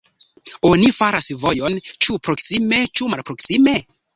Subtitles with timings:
[0.69, 3.79] Oni faras vojon, ĉu proksime ĉu malproksime.